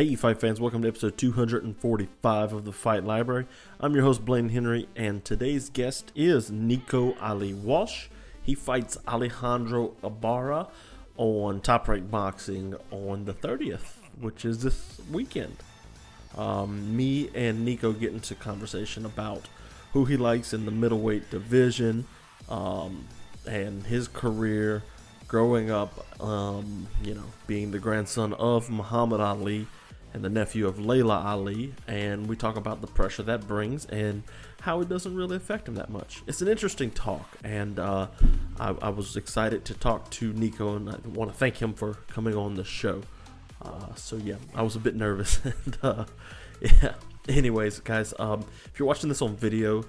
[0.00, 3.44] Hey, you fight fans, welcome to episode 245 of the Fight Library.
[3.78, 8.06] I'm your host, Blaine Henry, and today's guest is Nico Ali Walsh.
[8.42, 10.68] He fights Alejandro Ibarra
[11.18, 15.58] on Top Rank Boxing on the 30th, which is this weekend.
[16.34, 19.50] Um, me and Nico get into conversation about
[19.92, 22.06] who he likes in the middleweight division
[22.48, 23.06] um,
[23.46, 24.82] and his career
[25.28, 29.66] growing up, um, you know, being the grandson of Muhammad Ali
[30.12, 34.22] and the nephew of Laila Ali, and we talk about the pressure that brings and
[34.60, 36.22] how it doesn't really affect him that much.
[36.26, 38.08] It's an interesting talk, and uh,
[38.58, 41.94] I, I, was excited to talk to Nico, and I want to thank him for
[42.08, 43.02] coming on the show.
[43.62, 46.04] Uh, so yeah, I was a bit nervous, and uh,
[46.60, 46.94] yeah.
[47.28, 49.84] Anyways, guys, um, if you're watching this on video,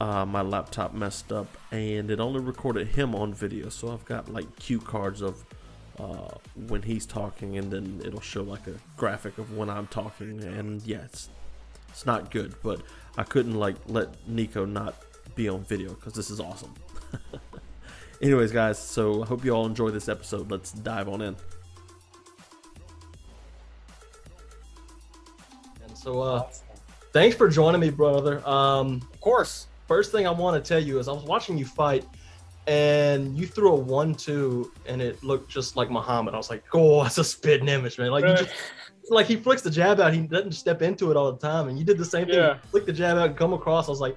[0.00, 4.28] uh, my laptop messed up, and it only recorded him on video, so I've got
[4.28, 5.44] like cue cards of
[5.98, 6.28] uh,
[6.68, 10.42] when he's talking, and then it'll show like a graphic of when I'm talking.
[10.42, 11.28] And yeah, it's
[11.88, 12.82] it's not good, but
[13.16, 14.94] I couldn't like let Nico not
[15.34, 16.74] be on video because this is awesome.
[18.22, 20.50] Anyways, guys, so I hope you all enjoy this episode.
[20.50, 21.36] Let's dive on in.
[25.86, 26.48] And so, uh,
[27.12, 28.46] thanks for joining me, brother.
[28.48, 29.66] Um, of course.
[29.86, 32.04] First thing I want to tell you is I was watching you fight
[32.66, 36.34] and you threw a one-two, and it looked just like Muhammad.
[36.34, 38.54] I was like, "Oh, that's a spitting image, man!" Like you just,
[39.10, 40.12] like he flicks the jab out.
[40.12, 42.36] He doesn't step into it all the time, and you did the same thing.
[42.36, 42.58] Yeah.
[42.70, 43.88] Flick the jab out and come across.
[43.88, 44.16] I was like,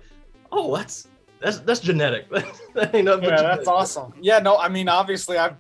[0.51, 1.07] "Oh, that's
[1.39, 2.29] that's that's genetic.
[2.73, 3.67] that ain't nothing." Yeah, that's genetic.
[3.67, 4.13] awesome.
[4.19, 5.53] Yeah, no, I mean, obviously, I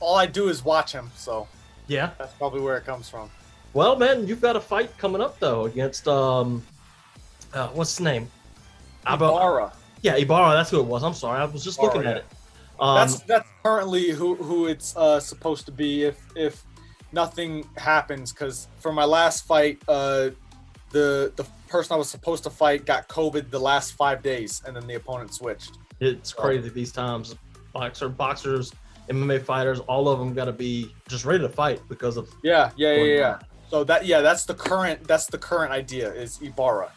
[0.00, 1.46] all I do is watch him, so
[1.86, 3.30] yeah, that's probably where it comes from.
[3.74, 6.64] Well, man, you've got a fight coming up though against um,
[7.52, 8.30] uh, what's his name?
[9.06, 9.72] Ibarra.
[10.02, 10.54] Yeah, Ibarra.
[10.54, 11.02] That's who it was.
[11.02, 11.40] I'm sorry.
[11.40, 12.24] I was just Ibarra, looking at it.
[12.80, 16.64] Um, that's that's currently who who it's uh, supposed to be if if
[17.12, 18.32] nothing happens.
[18.32, 20.30] Because for my last fight, uh,
[20.90, 24.76] the the person I was supposed to fight got COVID the last five days, and
[24.76, 25.78] then the opponent switched.
[26.00, 27.34] It's crazy these times.
[27.72, 28.72] Boxer boxers,
[29.08, 32.70] MMA fighters, all of them got to be just ready to fight because of yeah
[32.76, 33.38] yeah yeah yeah.
[33.68, 36.90] So that yeah, that's the current that's the current idea is Ibarra.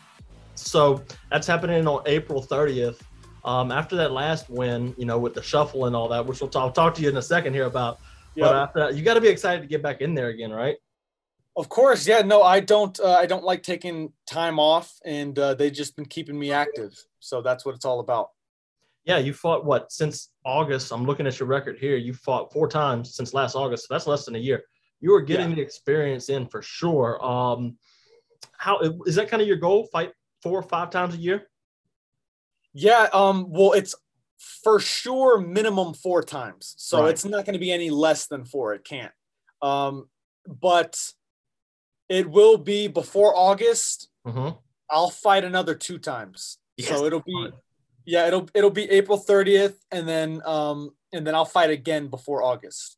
[0.56, 3.02] So that's happening on April 30th.
[3.44, 6.50] Um, after that last win, you know, with the shuffle and all that, which we'll
[6.50, 8.00] talk, I'll talk to you in a second here about.
[8.36, 8.48] Yep.
[8.48, 10.78] But after that, you got to be excited to get back in there again, right?
[11.58, 12.22] Of course, yeah.
[12.22, 12.98] No, I don't.
[13.00, 16.98] Uh, I don't like taking time off, and uh, they've just been keeping me active.
[17.20, 18.30] So that's what it's all about.
[19.04, 20.92] Yeah, you fought what since August?
[20.92, 21.98] I'm looking at your record here.
[21.98, 23.88] You fought four times since last August.
[23.88, 24.64] So that's less than a year.
[25.02, 25.56] You were getting yeah.
[25.56, 27.24] the experience in for sure.
[27.26, 27.78] Um,
[28.58, 29.88] how is that kind of your goal?
[29.92, 31.48] Fight four or five times a year?
[32.74, 33.08] Yeah.
[33.14, 33.96] Um, well, it's
[34.64, 36.74] for sure minimum four times.
[36.78, 37.10] So right.
[37.10, 38.74] it's not going to be any less than four.
[38.74, 39.12] It can't.
[39.62, 40.10] Um,
[40.48, 41.00] but
[42.10, 44.10] it will be before August.
[44.26, 44.58] Mm-hmm.
[44.90, 46.58] I'll fight another two times.
[46.78, 46.90] Yes.
[46.90, 47.50] So it'll be,
[48.06, 52.42] yeah, it'll it'll be April 30th, and then um and then I'll fight again before
[52.44, 52.98] August.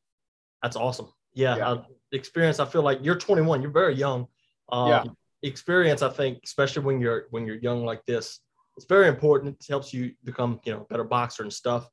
[0.62, 1.12] That's awesome.
[1.34, 1.70] Yeah, yeah.
[1.70, 2.59] Uh, experience.
[2.59, 3.62] I feel like you're 21.
[3.62, 4.28] You're very young.
[4.72, 5.03] Um, yeah
[5.44, 8.40] experience, I think, especially when you're when you're young like this,
[8.78, 9.58] it's very important.
[9.59, 11.90] It helps you become, you know, better boxer and stuff.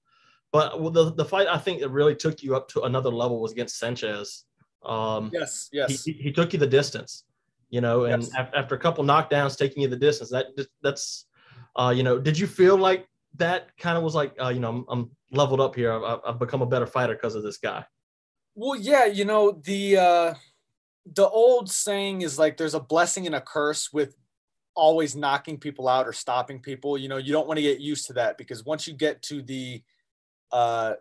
[0.53, 3.53] But the the fight I think that really took you up to another level was
[3.53, 4.45] against Sanchez.
[4.85, 6.05] Um, yes, yes.
[6.05, 7.25] He, he took you the distance,
[7.69, 8.51] you know, and yes.
[8.55, 10.31] after a couple knockdowns, taking you the distance.
[10.31, 10.47] That
[10.83, 11.27] that's,
[11.77, 13.07] uh, you know, did you feel like
[13.37, 15.93] that kind of was like, uh, you know, I'm, I'm leveled up here.
[15.93, 17.85] I've, I've become a better fighter because of this guy.
[18.55, 19.97] Well, yeah, you know the.
[19.97, 20.35] Uh
[21.07, 24.17] the old saying is like there's a blessing and a curse with
[24.75, 26.97] always knocking people out or stopping people.
[26.97, 29.43] You know you don't want to get used to that because once you get to
[29.43, 29.83] the
[30.53, 30.95] uh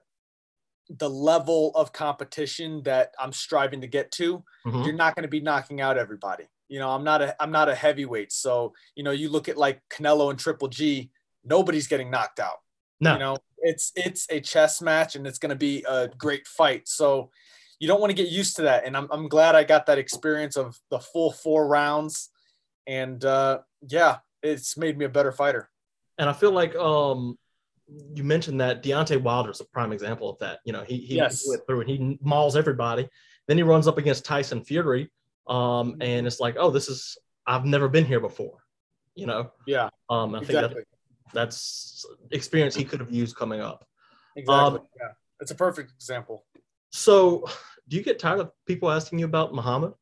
[0.98, 4.82] the level of competition that i'm striving to get to mm-hmm.
[4.82, 6.46] you're not going to be knocking out everybody.
[6.68, 8.32] You know i'm not a i'm not a heavyweight.
[8.32, 11.12] So you know you look at like canelo and triple g
[11.44, 12.60] nobody's getting knocked out.
[13.00, 13.14] No.
[13.14, 16.88] You know it's it's a chess match and it's going to be a great fight.
[16.88, 17.30] So
[17.80, 18.86] you don't want to get used to that.
[18.86, 22.30] And I'm, I'm glad I got that experience of the full four rounds.
[22.86, 25.70] And uh, yeah, it's made me a better fighter.
[26.18, 27.38] And I feel like um,
[28.14, 30.60] you mentioned that Deontay Wilder is a prime example of that.
[30.66, 31.46] You know, he, he yes.
[31.48, 33.08] went through and he mauls everybody.
[33.48, 35.10] Then he runs up against Tyson Fury.
[35.48, 36.02] Um, mm-hmm.
[36.02, 37.18] and it's like, oh, this is,
[37.48, 38.60] I've never been here before.
[39.16, 39.52] You know?
[39.66, 39.90] Yeah.
[40.10, 40.76] Um, I exactly.
[40.76, 40.88] think
[41.34, 43.86] that, that's experience he could have used coming up.
[44.36, 44.80] Exactly.
[44.80, 45.12] Um, yeah.
[45.42, 46.46] It's a perfect example.
[46.92, 47.46] So,
[47.88, 49.94] do you get tired of people asking you about Muhammad?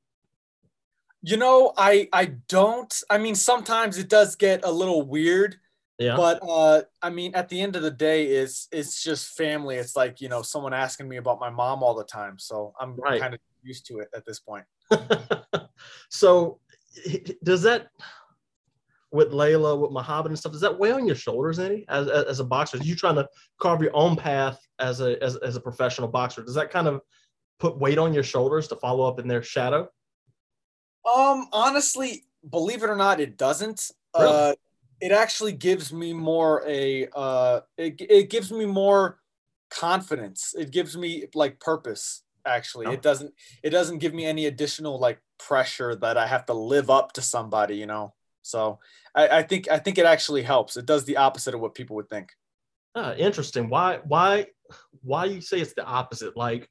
[1.22, 2.94] You know, I I don't.
[3.10, 5.57] I mean, sometimes it does get a little weird.
[6.00, 6.16] Yeah.
[6.16, 9.78] But uh, I mean, at the end of the day, it's it's just family.
[9.78, 12.38] It's like you know, someone asking me about my mom all the time.
[12.38, 13.19] So I'm right.
[13.19, 14.66] kind of used to it at this point.
[16.10, 16.60] so
[17.44, 17.88] does that
[19.18, 22.25] with Laila, with Muhammad and stuff, does that weigh on your shoulders any as, as,
[22.25, 22.78] as a boxer?
[22.78, 23.28] Are you trying to
[23.60, 26.44] carve your own path as a as, as a professional boxer?
[26.44, 27.02] Does that kind of
[27.60, 29.90] put weight on your shoulders to follow up in their shadow?
[31.12, 33.90] Um, honestly, believe it or not, it doesn't.
[34.16, 34.31] Really?
[34.31, 34.54] Uh,
[35.02, 39.18] it actually gives me more a uh, it, it gives me more
[39.72, 40.54] confidence.
[40.56, 42.22] It gives me like purpose.
[42.46, 42.92] Actually, oh.
[42.92, 43.34] it doesn't
[43.64, 47.24] it doesn't give me any additional like pressure that I have to live up to
[47.24, 47.78] somebody.
[47.78, 48.14] You know.
[48.49, 48.79] So
[49.13, 50.77] I, I think I think it actually helps.
[50.77, 52.31] It does the opposite of what people would think.
[52.95, 53.69] Ah, interesting.
[53.69, 54.47] Why why
[55.03, 56.35] why you say it's the opposite?
[56.35, 56.69] Like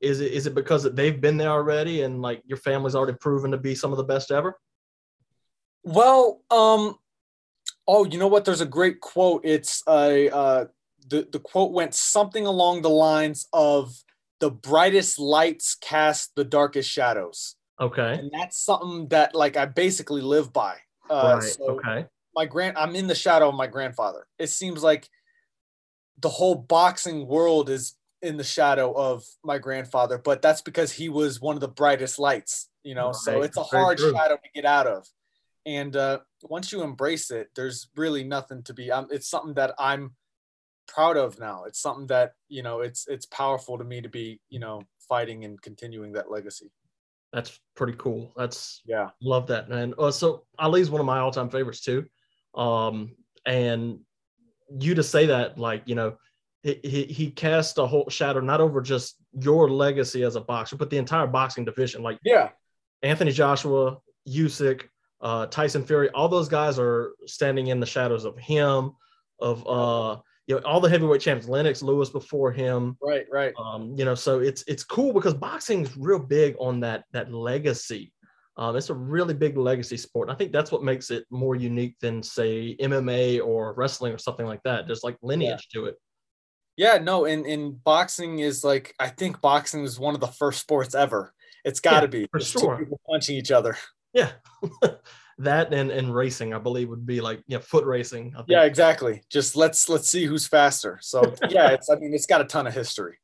[0.00, 3.50] is it is it because they've been there already and like your family's already proven
[3.50, 4.58] to be some of the best ever?
[5.82, 6.96] Well, um,
[7.86, 8.44] oh, you know what?
[8.44, 9.42] There's a great quote.
[9.44, 10.64] It's a uh,
[11.08, 13.94] the the quote went something along the lines of
[14.40, 17.56] the brightest lights cast the darkest shadows.
[17.80, 18.14] Okay.
[18.14, 20.76] And that's something that like I basically live by.
[21.08, 21.42] Uh, right.
[21.42, 22.06] So okay.
[22.34, 24.26] My grand, I'm in the shadow of my grandfather.
[24.38, 25.08] It seems like
[26.18, 31.08] the whole boxing world is in the shadow of my grandfather, but that's because he
[31.08, 33.06] was one of the brightest lights, you know.
[33.06, 33.16] Right.
[33.16, 35.06] So it's a hard shadow to get out of.
[35.64, 38.90] And uh, once you embrace it, there's really nothing to be.
[38.90, 40.14] Um, it's something that I'm
[40.86, 41.64] proud of now.
[41.64, 42.80] It's something that you know.
[42.80, 46.70] It's it's powerful to me to be you know fighting and continuing that legacy.
[47.36, 48.32] That's pretty cool.
[48.34, 49.92] That's yeah, love that man.
[49.98, 52.06] Uh, so Ali's one of my all-time favorites too.
[52.54, 53.98] Um, and
[54.80, 56.16] you to say that, like you know,
[56.62, 60.88] he, he cast a whole shadow not over just your legacy as a boxer, but
[60.88, 62.02] the entire boxing division.
[62.02, 62.48] Like yeah,
[63.02, 64.84] Anthony Joshua, Usyk,
[65.20, 68.92] uh, Tyson Fury, all those guys are standing in the shadows of him,
[69.40, 72.96] of uh, you know, all the heavyweight champions, Lennox Lewis before him.
[73.02, 73.52] Right, right.
[73.58, 78.12] Um, you know, so it's it's cool because boxing's real big on that that legacy.
[78.58, 80.30] Um, it's a really big legacy sport.
[80.30, 84.46] I think that's what makes it more unique than say MMA or wrestling or something
[84.46, 84.86] like that.
[84.86, 85.80] There's like lineage yeah.
[85.80, 85.96] to it.
[86.76, 90.60] Yeah, no, and, and boxing is like I think boxing is one of the first
[90.60, 91.32] sports ever.
[91.64, 92.78] It's got to yeah, be for sure.
[92.78, 93.76] people punching each other.
[94.12, 94.30] Yeah,
[95.38, 98.34] that and and racing, I believe, would be like yeah, foot racing.
[98.46, 99.22] Yeah, exactly.
[99.30, 100.98] Just let's let's see who's faster.
[101.02, 103.18] So yeah, it's I mean it's got a ton of history.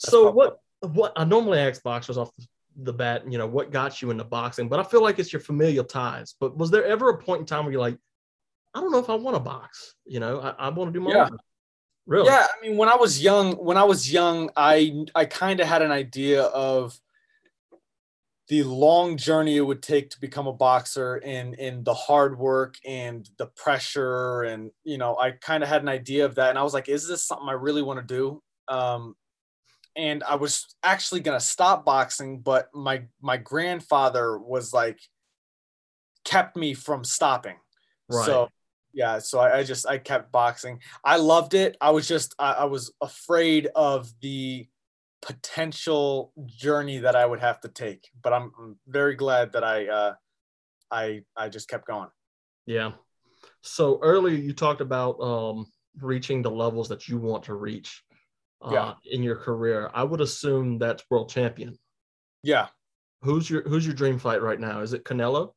[0.00, 2.30] That's so what what I normally ask boxers off
[2.76, 4.68] the bat, you know, what got you into boxing?
[4.68, 6.34] But I feel like it's your familial ties.
[6.38, 7.98] But was there ever a point in time where you're like,
[8.74, 9.94] I don't know if I want to box.
[10.04, 11.28] You know, I, I want to do my yeah.
[12.06, 12.28] Really?
[12.28, 15.66] Yeah, I mean, when I was young, when I was young, I I kind of
[15.66, 16.96] had an idea of
[18.48, 22.76] the long journey it would take to become a boxer and in the hard work
[22.86, 26.58] and the pressure and you know I kind of had an idea of that and
[26.58, 28.42] I was like, is this something I really want to do?
[28.68, 29.14] Um,
[29.96, 35.00] and I was actually gonna stop boxing, but my my grandfather was like
[36.24, 37.56] kept me from stopping.
[38.08, 38.26] Right.
[38.26, 38.48] So
[38.96, 42.52] yeah so I, I, just i kept boxing i loved it i was just I,
[42.52, 44.66] I, was afraid of the
[45.26, 49.88] potential journey that i would have to take but i'm, I'm very glad that i
[49.88, 50.14] uh
[50.90, 52.08] i i just kept going.
[52.66, 52.92] Yeah.
[53.62, 55.66] So earlier you talked about um
[56.00, 58.02] reaching the levels that you want to reach
[58.62, 58.94] uh, yeah.
[59.10, 59.90] in your career.
[59.94, 61.78] I would assume that's world champion.
[62.42, 62.68] Yeah.
[63.22, 64.80] Who's your who's your dream fight right now?
[64.80, 65.52] Is it canelo?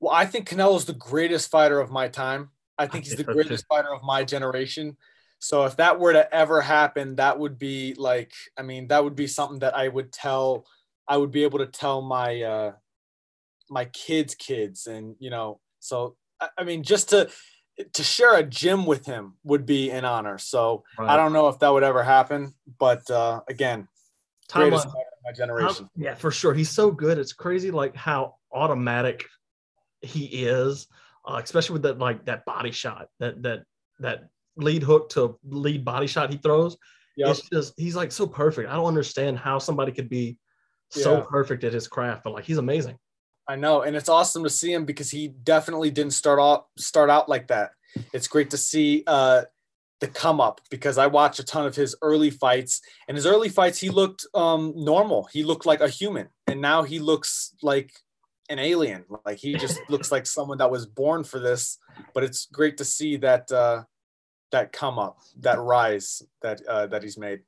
[0.00, 2.50] Well, I think Canelo's the greatest fighter of my time.
[2.76, 4.96] I think he's the greatest fighter of my generation.
[5.42, 9.16] So if that were to ever happen, that would be like, I mean, that would
[9.16, 10.66] be something that I would tell,
[11.08, 12.72] I would be able to tell my, uh,
[13.68, 16.16] my kids' kids, and you know, so
[16.56, 17.30] I mean, just to
[17.94, 20.38] to share a gym with him would be an honor.
[20.38, 21.10] So right.
[21.10, 23.88] I don't know if that would ever happen, but uh, again,
[24.52, 25.88] greatest fighter of my generation.
[25.96, 26.54] yeah, for sure.
[26.54, 27.18] He's so good.
[27.18, 29.24] It's crazy, like how automatic
[30.02, 30.86] he is,
[31.26, 33.64] uh, especially with that like that body shot, that that
[34.00, 36.76] that lead hook to lead body shot he throws.
[37.16, 37.28] Yep.
[37.28, 38.68] It's just he's like so perfect.
[38.68, 40.38] I don't understand how somebody could be
[40.90, 42.98] so perfect at his craft, but like he's amazing.
[43.48, 47.10] I know, and it's awesome to see him because he definitely didn't start off start
[47.10, 47.72] out like that.
[48.12, 49.42] It's great to see uh,
[50.00, 53.48] the come up because I watched a ton of his early fights, and his early
[53.48, 55.28] fights he looked um, normal.
[55.32, 57.92] He looked like a human, and now he looks like
[58.48, 59.04] an alien.
[59.24, 61.78] Like he just looks like someone that was born for this.
[62.14, 63.84] But it's great to see that uh,
[64.52, 67.40] that come up, that rise that uh, that he's made.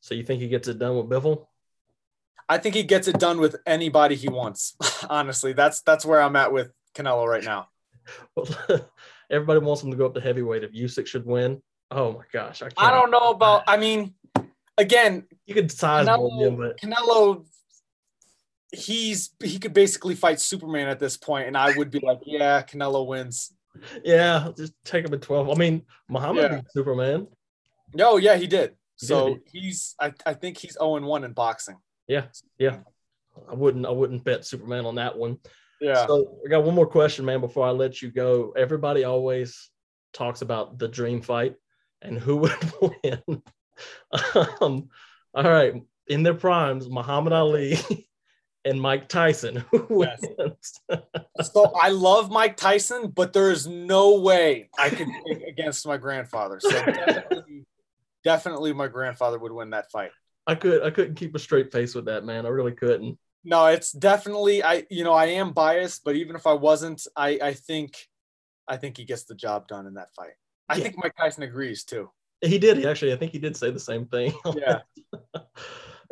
[0.00, 1.46] So you think he gets it done with Bivol?
[2.48, 4.76] I think he gets it done with anybody he wants.
[5.10, 7.68] Honestly, that's that's where I'm at with Canelo right now.
[8.34, 8.48] well,
[9.30, 10.64] everybody wants him to go up to heavyweight.
[10.64, 13.64] If Usyk should win, oh my gosh, I, I don't know about.
[13.66, 14.14] I mean,
[14.76, 17.44] again, you could size Canelo, him, but Canelo
[18.72, 22.62] he's he could basically fight Superman at this point, and I would be like, yeah,
[22.62, 23.52] Canelo wins.
[24.04, 25.50] Yeah, just take him at 12.
[25.50, 26.56] I mean, Muhammad Yeah.
[26.56, 27.28] beat Superman.
[27.94, 28.70] No, yeah, he did.
[29.00, 29.42] He So did.
[29.52, 31.76] he's I, I think he's 0 and 1 in boxing.
[32.06, 32.26] Yeah,
[32.58, 32.78] yeah.
[33.48, 35.38] I wouldn't I wouldn't bet Superman on that one.
[35.80, 36.06] Yeah.
[36.06, 38.52] So I got one more question, man, before I let you go.
[38.56, 39.70] Everybody always
[40.12, 41.54] talks about the dream fight
[42.02, 42.72] and who would
[43.04, 43.42] win.
[44.60, 44.88] um,
[45.34, 45.74] all right,
[46.08, 47.78] in their primes, Muhammad Ali
[48.64, 49.64] and Mike Tyson.
[49.70, 50.20] Who Yes.
[50.36, 50.80] wins?
[51.42, 56.60] so I love Mike Tyson, but there's no way I could pick against my grandfather.
[56.60, 57.64] So definitely,
[58.24, 60.10] definitely my grandfather would win that fight.
[60.46, 62.46] I could I couldn't keep a straight face with that, man.
[62.46, 63.18] I really couldn't.
[63.44, 67.38] No, it's definitely I you know, I am biased, but even if I wasn't, I
[67.42, 67.96] I think
[68.66, 70.32] I think he gets the job done in that fight.
[70.68, 70.84] I Yeah.
[70.84, 72.10] think Mike Tyson agrees too.
[72.40, 72.76] He did.
[72.76, 74.32] He actually, I think he did say the same thing.
[74.54, 74.80] Yeah.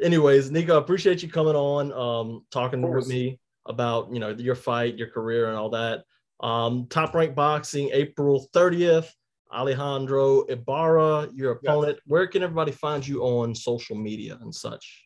[0.02, 4.54] Anyways, Nico, I appreciate you coming on, um, talking with me about you know your
[4.54, 6.04] fight, your career, and all that.
[6.40, 9.14] Um, Top Rank Boxing, April thirtieth.
[9.52, 11.70] Alejandro Ibarra, your Yes.
[11.72, 11.98] opponent.
[12.06, 15.04] Where can everybody find you on social media and such?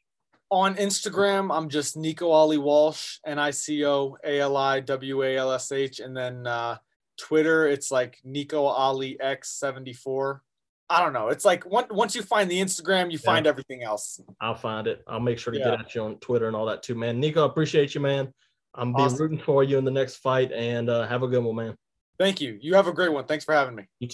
[0.50, 5.22] On Instagram, I'm just Nico Ali Walsh, N I C O A L I W
[5.22, 6.00] A L S H.
[6.00, 6.78] And then uh,
[7.18, 10.40] Twitter, it's like Nico Ali X74.
[10.88, 11.28] I don't know.
[11.28, 14.20] It's like once once you find the Instagram, you find everything else.
[14.40, 15.04] I'll find it.
[15.06, 15.72] I'll make sure to Yeah.
[15.72, 17.20] get at you on Twitter and all that too, man.
[17.20, 18.32] Nico, appreciate you, man.
[18.74, 21.56] I'm be rooting for you in the next fight, and uh, have a good one,
[21.56, 21.76] man.
[22.18, 22.58] Thank you.
[22.60, 23.24] You have a great one.
[23.24, 23.84] Thanks for having me.
[23.98, 24.08] You too.